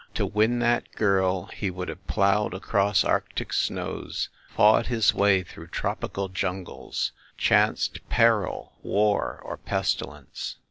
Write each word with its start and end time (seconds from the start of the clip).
To 0.15 0.25
win 0.25 0.57
that 0.61 0.91
girl 0.93 1.45
he 1.53 1.69
would 1.69 1.87
have 1.87 2.07
ploughed 2.07 2.55
across 2.55 3.03
Arctic 3.03 3.53
snows, 3.53 4.29
fought 4.55 4.87
his 4.87 5.13
way 5.13 5.43
through 5.43 5.67
tropical 5.67 6.27
jungles, 6.27 7.11
chanced 7.37 7.99
peril, 8.09 8.73
war 8.81 9.39
or 9.43 9.57
pesti 9.59 10.07
lence. 10.07 10.55